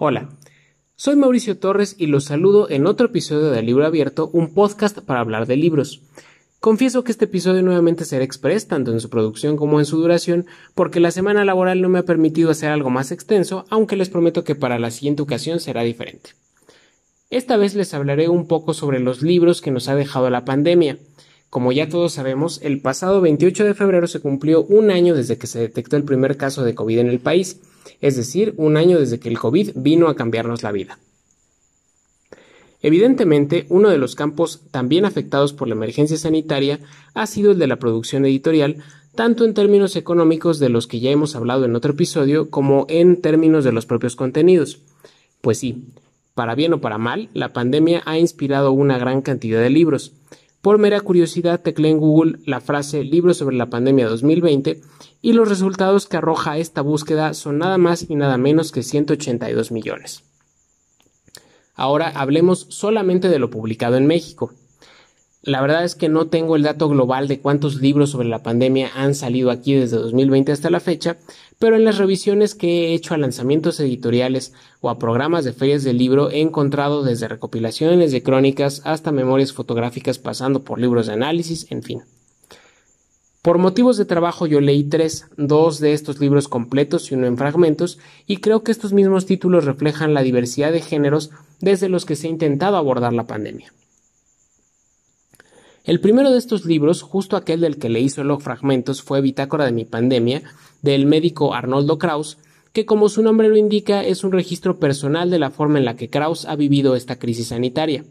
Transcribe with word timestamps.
Hola, 0.00 0.28
soy 0.94 1.16
Mauricio 1.16 1.58
Torres 1.58 1.96
y 1.98 2.06
los 2.06 2.22
saludo 2.22 2.70
en 2.70 2.86
otro 2.86 3.06
episodio 3.06 3.50
de 3.50 3.62
Libro 3.62 3.84
Abierto, 3.84 4.30
un 4.32 4.54
podcast 4.54 5.00
para 5.00 5.18
hablar 5.18 5.48
de 5.48 5.56
libros. 5.56 6.02
Confieso 6.60 7.02
que 7.02 7.10
este 7.10 7.24
episodio 7.24 7.62
nuevamente 7.62 8.04
será 8.04 8.22
express 8.22 8.68
tanto 8.68 8.92
en 8.92 9.00
su 9.00 9.10
producción 9.10 9.56
como 9.56 9.80
en 9.80 9.86
su 9.86 10.00
duración, 10.00 10.46
porque 10.76 11.00
la 11.00 11.10
semana 11.10 11.44
laboral 11.44 11.82
no 11.82 11.88
me 11.88 11.98
ha 11.98 12.04
permitido 12.04 12.52
hacer 12.52 12.70
algo 12.70 12.90
más 12.90 13.10
extenso, 13.10 13.64
aunque 13.70 13.96
les 13.96 14.08
prometo 14.08 14.44
que 14.44 14.54
para 14.54 14.78
la 14.78 14.92
siguiente 14.92 15.22
ocasión 15.22 15.58
será 15.58 15.82
diferente. 15.82 16.30
Esta 17.28 17.56
vez 17.56 17.74
les 17.74 17.92
hablaré 17.92 18.28
un 18.28 18.46
poco 18.46 18.74
sobre 18.74 19.00
los 19.00 19.22
libros 19.22 19.60
que 19.60 19.72
nos 19.72 19.88
ha 19.88 19.96
dejado 19.96 20.30
la 20.30 20.44
pandemia. 20.44 20.98
Como 21.50 21.72
ya 21.72 21.88
todos 21.88 22.12
sabemos, 22.12 22.60
el 22.62 22.80
pasado 22.80 23.20
28 23.20 23.64
de 23.64 23.74
febrero 23.74 24.06
se 24.06 24.20
cumplió 24.20 24.62
un 24.62 24.92
año 24.92 25.16
desde 25.16 25.38
que 25.38 25.48
se 25.48 25.58
detectó 25.58 25.96
el 25.96 26.04
primer 26.04 26.36
caso 26.36 26.62
de 26.62 26.76
COVID 26.76 26.98
en 27.00 27.08
el 27.08 27.18
país, 27.18 27.60
es 28.00 28.16
decir, 28.16 28.54
un 28.56 28.76
año 28.76 28.98
desde 28.98 29.18
que 29.18 29.28
el 29.28 29.38
COVID 29.38 29.72
vino 29.74 30.08
a 30.08 30.16
cambiarnos 30.16 30.62
la 30.62 30.72
vida. 30.72 30.98
Evidentemente, 32.80 33.66
uno 33.70 33.90
de 33.90 33.98
los 33.98 34.14
campos 34.14 34.62
también 34.70 35.04
afectados 35.04 35.52
por 35.52 35.66
la 35.66 35.74
emergencia 35.74 36.16
sanitaria 36.16 36.78
ha 37.14 37.26
sido 37.26 37.52
el 37.52 37.58
de 37.58 37.66
la 37.66 37.78
producción 37.80 38.24
editorial, 38.24 38.76
tanto 39.16 39.44
en 39.44 39.54
términos 39.54 39.96
económicos 39.96 40.60
de 40.60 40.68
los 40.68 40.86
que 40.86 41.00
ya 41.00 41.10
hemos 41.10 41.34
hablado 41.34 41.64
en 41.64 41.74
otro 41.74 41.92
episodio, 41.92 42.50
como 42.50 42.86
en 42.88 43.20
términos 43.20 43.64
de 43.64 43.72
los 43.72 43.84
propios 43.84 44.14
contenidos. 44.14 44.80
Pues 45.40 45.58
sí, 45.58 45.86
para 46.34 46.54
bien 46.54 46.72
o 46.72 46.80
para 46.80 46.98
mal, 46.98 47.30
la 47.34 47.52
pandemia 47.52 48.02
ha 48.06 48.16
inspirado 48.16 48.70
una 48.70 48.96
gran 48.96 49.22
cantidad 49.22 49.60
de 49.60 49.70
libros, 49.70 50.12
por 50.60 50.78
mera 50.78 51.00
curiosidad, 51.00 51.60
tecleé 51.60 51.92
en 51.92 51.98
Google 51.98 52.40
la 52.44 52.60
frase 52.60 53.04
Libro 53.04 53.32
sobre 53.32 53.56
la 53.56 53.70
pandemia 53.70 54.08
2020 54.08 54.80
y 55.22 55.32
los 55.32 55.48
resultados 55.48 56.06
que 56.06 56.16
arroja 56.16 56.58
esta 56.58 56.80
búsqueda 56.80 57.32
son 57.34 57.58
nada 57.58 57.78
más 57.78 58.06
y 58.08 58.16
nada 58.16 58.38
menos 58.38 58.72
que 58.72 58.82
182 58.82 59.70
millones. 59.70 60.24
Ahora 61.74 62.08
hablemos 62.08 62.66
solamente 62.70 63.28
de 63.28 63.38
lo 63.38 63.50
publicado 63.50 63.96
en 63.96 64.08
México. 64.08 64.52
La 65.48 65.62
verdad 65.62 65.82
es 65.82 65.94
que 65.94 66.10
no 66.10 66.26
tengo 66.26 66.56
el 66.56 66.62
dato 66.62 66.90
global 66.90 67.26
de 67.26 67.40
cuántos 67.40 67.76
libros 67.76 68.10
sobre 68.10 68.28
la 68.28 68.42
pandemia 68.42 68.90
han 68.94 69.14
salido 69.14 69.50
aquí 69.50 69.72
desde 69.72 69.96
2020 69.96 70.52
hasta 70.52 70.68
la 70.68 70.78
fecha, 70.78 71.16
pero 71.58 71.74
en 71.74 71.86
las 71.86 71.96
revisiones 71.96 72.54
que 72.54 72.68
he 72.68 72.92
hecho 72.92 73.14
a 73.14 73.16
lanzamientos 73.16 73.80
editoriales 73.80 74.52
o 74.82 74.90
a 74.90 74.98
programas 74.98 75.46
de 75.46 75.54
ferias 75.54 75.84
del 75.84 75.96
libro 75.96 76.30
he 76.30 76.42
encontrado 76.42 77.02
desde 77.02 77.28
recopilaciones 77.28 78.12
de 78.12 78.22
crónicas 78.22 78.82
hasta 78.84 79.10
memorias 79.10 79.54
fotográficas 79.54 80.18
pasando 80.18 80.64
por 80.64 80.78
libros 80.78 81.06
de 81.06 81.14
análisis, 81.14 81.66
en 81.70 81.82
fin. 81.82 82.02
Por 83.40 83.56
motivos 83.56 83.96
de 83.96 84.04
trabajo 84.04 84.46
yo 84.46 84.60
leí 84.60 84.84
tres, 84.84 85.28
dos 85.38 85.80
de 85.80 85.94
estos 85.94 86.20
libros 86.20 86.46
completos 86.48 87.10
y 87.10 87.14
uno 87.14 87.26
en 87.26 87.38
fragmentos, 87.38 87.98
y 88.26 88.36
creo 88.42 88.62
que 88.62 88.70
estos 88.70 88.92
mismos 88.92 89.24
títulos 89.24 89.64
reflejan 89.64 90.12
la 90.12 90.22
diversidad 90.22 90.72
de 90.72 90.82
géneros 90.82 91.30
desde 91.58 91.88
los 91.88 92.04
que 92.04 92.16
se 92.16 92.26
ha 92.26 92.30
intentado 92.30 92.76
abordar 92.76 93.14
la 93.14 93.26
pandemia. 93.26 93.72
El 95.88 96.00
primero 96.00 96.30
de 96.30 96.36
estos 96.36 96.66
libros, 96.66 97.00
justo 97.00 97.34
aquel 97.34 97.62
del 97.62 97.78
que 97.78 97.88
leí 97.88 98.10
solo 98.10 98.38
fragmentos, 98.38 99.00
fue 99.00 99.22
Bitácora 99.22 99.64
de 99.64 99.72
mi 99.72 99.86
pandemia, 99.86 100.42
del 100.82 101.06
médico 101.06 101.54
Arnoldo 101.54 101.96
Kraus, 101.96 102.36
que 102.74 102.84
como 102.84 103.08
su 103.08 103.22
nombre 103.22 103.48
lo 103.48 103.56
indica 103.56 104.04
es 104.04 104.22
un 104.22 104.32
registro 104.32 104.78
personal 104.78 105.30
de 105.30 105.38
la 105.38 105.50
forma 105.50 105.78
en 105.78 105.86
la 105.86 105.96
que 105.96 106.10
Kraus 106.10 106.44
ha 106.44 106.56
vivido 106.56 106.94
esta 106.94 107.18
crisis 107.18 107.48
sanitaria. 107.48 108.04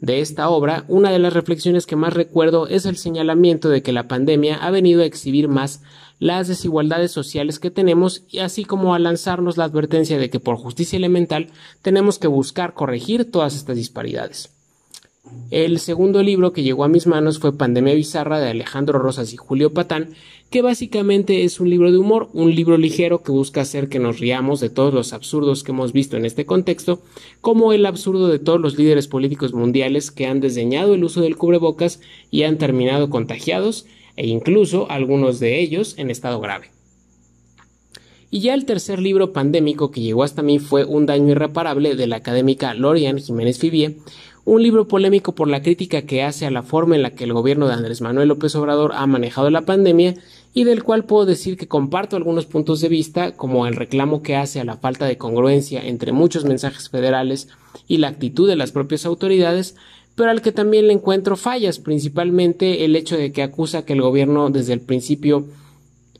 De 0.00 0.18
esta 0.18 0.48
obra, 0.48 0.84
una 0.88 1.12
de 1.12 1.20
las 1.20 1.32
reflexiones 1.32 1.86
que 1.86 1.94
más 1.94 2.12
recuerdo 2.12 2.66
es 2.66 2.86
el 2.86 2.96
señalamiento 2.96 3.68
de 3.68 3.84
que 3.84 3.92
la 3.92 4.08
pandemia 4.08 4.56
ha 4.56 4.72
venido 4.72 5.02
a 5.02 5.06
exhibir 5.06 5.46
más 5.46 5.80
las 6.18 6.48
desigualdades 6.48 7.12
sociales 7.12 7.60
que 7.60 7.70
tenemos 7.70 8.24
y 8.28 8.40
así 8.40 8.64
como 8.64 8.96
a 8.96 8.98
lanzarnos 8.98 9.56
la 9.56 9.62
advertencia 9.62 10.18
de 10.18 10.28
que 10.28 10.40
por 10.40 10.56
justicia 10.56 10.96
elemental 10.96 11.50
tenemos 11.82 12.18
que 12.18 12.26
buscar 12.26 12.74
corregir 12.74 13.30
todas 13.30 13.54
estas 13.54 13.76
disparidades. 13.76 14.50
El 15.50 15.78
segundo 15.78 16.22
libro 16.22 16.52
que 16.52 16.62
llegó 16.62 16.84
a 16.84 16.88
mis 16.88 17.06
manos 17.06 17.38
fue 17.38 17.56
Pandemia 17.56 17.94
Bizarra 17.94 18.40
de 18.40 18.50
Alejandro 18.50 18.98
Rosas 18.98 19.32
y 19.32 19.36
Julio 19.36 19.72
Patán, 19.72 20.10
que 20.50 20.60
básicamente 20.60 21.44
es 21.44 21.60
un 21.60 21.70
libro 21.70 21.90
de 21.90 21.98
humor, 21.98 22.28
un 22.34 22.54
libro 22.54 22.76
ligero 22.76 23.22
que 23.22 23.32
busca 23.32 23.62
hacer 23.62 23.88
que 23.88 23.98
nos 23.98 24.18
riamos 24.20 24.60
de 24.60 24.68
todos 24.68 24.92
los 24.92 25.12
absurdos 25.12 25.62
que 25.62 25.72
hemos 25.72 25.92
visto 25.92 26.16
en 26.16 26.26
este 26.26 26.44
contexto, 26.44 27.02
como 27.40 27.72
el 27.72 27.86
absurdo 27.86 28.28
de 28.28 28.38
todos 28.38 28.60
los 28.60 28.76
líderes 28.76 29.08
políticos 29.08 29.54
mundiales 29.54 30.10
que 30.10 30.26
han 30.26 30.40
desdeñado 30.40 30.94
el 30.94 31.04
uso 31.04 31.22
del 31.22 31.36
cubrebocas 31.36 32.00
y 32.30 32.42
han 32.42 32.58
terminado 32.58 33.08
contagiados, 33.08 33.86
e 34.16 34.26
incluso 34.26 34.90
algunos 34.90 35.40
de 35.40 35.58
ellos 35.60 35.94
en 35.96 36.10
estado 36.10 36.40
grave. 36.40 36.70
Y 38.30 38.40
ya 38.40 38.54
el 38.54 38.64
tercer 38.64 39.00
libro 39.00 39.32
pandémico 39.32 39.92
que 39.92 40.00
llegó 40.00 40.24
hasta 40.24 40.42
mí 40.42 40.58
fue 40.58 40.84
Un 40.84 41.06
daño 41.06 41.30
irreparable 41.30 41.94
de 41.94 42.08
la 42.08 42.16
académica 42.16 42.74
Lorian 42.74 43.18
Jiménez 43.18 43.58
Fibier, 43.58 43.94
un 44.44 44.62
libro 44.62 44.86
polémico 44.86 45.34
por 45.34 45.48
la 45.48 45.62
crítica 45.62 46.02
que 46.02 46.22
hace 46.22 46.44
a 46.44 46.50
la 46.50 46.62
forma 46.62 46.96
en 46.96 47.02
la 47.02 47.10
que 47.10 47.24
el 47.24 47.32
gobierno 47.32 47.66
de 47.66 47.74
Andrés 47.74 48.02
Manuel 48.02 48.28
López 48.28 48.54
Obrador 48.56 48.92
ha 48.94 49.06
manejado 49.06 49.48
la 49.50 49.62
pandemia 49.62 50.14
y 50.52 50.64
del 50.64 50.84
cual 50.84 51.04
puedo 51.04 51.24
decir 51.24 51.56
que 51.56 51.66
comparto 51.66 52.16
algunos 52.16 52.46
puntos 52.46 52.80
de 52.80 52.88
vista, 52.88 53.32
como 53.32 53.66
el 53.66 53.74
reclamo 53.74 54.22
que 54.22 54.36
hace 54.36 54.60
a 54.60 54.64
la 54.64 54.76
falta 54.76 55.06
de 55.06 55.16
congruencia 55.16 55.84
entre 55.84 56.12
muchos 56.12 56.44
mensajes 56.44 56.90
federales 56.90 57.48
y 57.88 57.98
la 57.98 58.08
actitud 58.08 58.46
de 58.46 58.56
las 58.56 58.70
propias 58.70 59.06
autoridades, 59.06 59.76
pero 60.14 60.30
al 60.30 60.42
que 60.42 60.52
también 60.52 60.86
le 60.86 60.92
encuentro 60.92 61.36
fallas, 61.36 61.78
principalmente 61.78 62.84
el 62.84 62.94
hecho 62.96 63.16
de 63.16 63.32
que 63.32 63.42
acusa 63.42 63.84
que 63.84 63.94
el 63.94 64.02
gobierno 64.02 64.50
desde 64.50 64.74
el 64.74 64.80
principio 64.80 65.46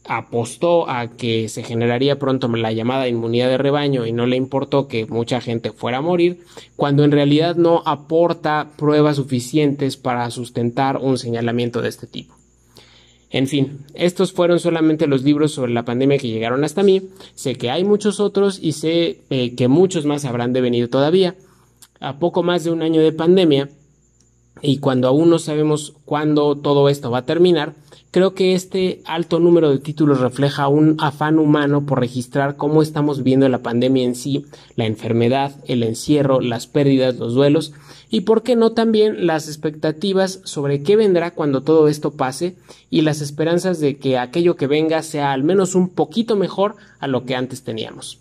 apostó 0.07 0.89
a 0.89 1.09
que 1.09 1.49
se 1.49 1.63
generaría 1.63 2.19
pronto 2.19 2.49
la 2.49 2.73
llamada 2.73 3.09
inmunidad 3.09 3.49
de 3.49 3.59
rebaño 3.59 4.07
y 4.07 4.13
no 4.13 4.27
le 4.27 4.37
importó 4.37 4.87
que 4.87 5.07
mucha 5.07 5.41
gente 5.41 5.73
fuera 5.73 5.99
a 5.99 6.03
morir, 6.03 6.45
cuando 6.77 7.05
en 7.05 7.13
realidad 7.13 7.57
no 7.57 7.83
aporta 7.87 8.71
pruebas 8.77 9.17
suficientes 9.17 9.97
para 9.97 10.31
sustentar 10.31 10.99
un 10.99 11.19
señalamiento 11.19 11.81
de 11.81 11.89
este 11.89 12.07
tipo. 12.07 12.35
En 13.31 13.49
fin, 13.49 13.79
estos 13.95 14.33
fueron 14.33 14.61
solamente 14.61 15.09
los 15.09 15.25
libros 15.25 15.53
sobre 15.53 15.73
la 15.73 15.85
pandemia 15.85 16.19
que 16.19 16.29
llegaron 16.29 16.63
hasta 16.63 16.85
mí. 16.85 17.03
Sé 17.35 17.57
que 17.57 17.69
hay 17.69 17.83
muchos 17.83 18.21
otros 18.21 18.61
y 18.63 18.73
sé 18.73 19.23
eh, 19.29 19.57
que 19.57 19.67
muchos 19.67 20.05
más 20.07 20.25
habrán 20.25 20.53
de 20.53 20.61
venir 20.61 20.89
todavía. 20.89 21.35
A 21.99 22.21
poco 22.21 22.45
más 22.45 22.63
de 22.63 22.71
un 22.71 22.83
año 22.83 23.01
de 23.01 23.11
pandemia, 23.11 23.71
y 24.63 24.79
cuando 24.79 25.09
aún 25.09 25.31
no 25.31 25.39
sabemos 25.39 25.95
cuándo 26.05 26.57
todo 26.57 26.89
esto 26.89 27.11
va 27.11 27.19
a 27.19 27.27
terminar, 27.27 27.75
Creo 28.15 28.33
que 28.33 28.55
este 28.55 29.03
alto 29.07 29.41
número 29.41 29.71
de 29.71 29.81
títulos 29.81 30.21
refleja 30.21 30.69
un 30.69 30.95
afán 31.01 31.41
humano 31.41 31.85
por 31.85 31.99
registrar 31.99 32.57
cómo 32.57 32.81
estamos 32.81 33.25
viendo 33.25 33.49
la 33.49 33.65
pandemia 33.65 34.05
en 34.05 34.15
sí, 34.15 34.47
la 34.77 34.87
enfermedad, 34.87 35.57
el 35.67 35.83
encierro, 35.83 36.41
las 36.41 36.69
pérdidas, 36.69 37.17
los 37.17 37.35
duelos 37.35 37.73
y, 38.11 38.21
por 38.21 38.45
qué 38.45 38.55
no, 38.55 38.71
también 38.71 39.27
las 39.27 39.49
expectativas 39.49 40.41
sobre 40.45 40.85
qué 40.85 40.95
vendrá 40.95 41.33
cuando 41.33 41.65
todo 41.65 41.89
esto 41.89 42.13
pase 42.13 42.55
y 42.89 43.01
las 43.01 43.21
esperanzas 43.21 43.81
de 43.81 43.97
que 43.97 44.17
aquello 44.17 44.55
que 44.55 44.69
venga 44.69 45.03
sea 45.03 45.33
al 45.33 45.43
menos 45.43 45.75
un 45.75 45.89
poquito 45.89 46.37
mejor 46.37 46.77
a 47.01 47.09
lo 47.09 47.25
que 47.25 47.35
antes 47.35 47.65
teníamos. 47.65 48.21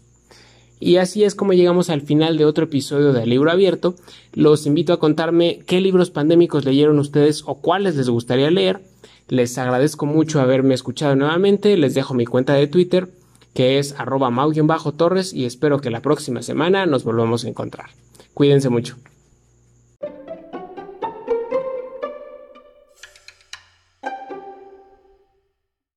Y 0.80 0.96
así 0.96 1.24
es 1.24 1.36
como 1.36 1.54
llegamos 1.54 1.92
al 1.92 2.02
final 2.02 2.40
de 2.40 2.46
otro 2.46 2.64
episodio 2.64 3.14
de 3.14 3.28
Libro 3.28 3.52
Abierto. 3.52 3.94
Los 4.34 4.66
invito 4.66 4.92
a 4.92 5.00
contarme 5.00 5.60
qué 5.68 5.82
libros 5.82 6.10
pandémicos 6.10 6.66
leyeron 6.66 6.98
ustedes 6.98 7.44
o 7.46 7.60
cuáles 7.60 7.96
les 7.96 8.10
gustaría 8.10 8.50
leer 8.50 8.82
les 9.28 9.58
agradezco 9.58 10.06
mucho 10.06 10.42
haberme 10.42 10.74
escuchado 10.74 11.16
nuevamente. 11.16 11.78
Les 11.78 11.94
dejo 11.94 12.14
mi 12.14 12.26
cuenta 12.26 12.54
de 12.54 12.68
Twitter, 12.68 13.10
que 13.54 13.80
es 13.80 13.96
arroba 13.98 14.30
mau-torres 14.30 15.34
y 15.34 15.46
espero 15.46 15.80
que 15.80 15.90
la 15.90 16.02
próxima 16.02 16.42
semana 16.42 16.86
nos 16.86 17.04
volvamos 17.04 17.46
a 17.46 17.50
encontrar. 17.50 17.92
Cuídense 18.34 18.70
mucho. 18.70 18.98